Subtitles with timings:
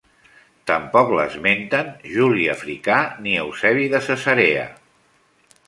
[0.69, 4.65] Tampoc l'esmenten Juli Africà ni Eusebi de Cesarea.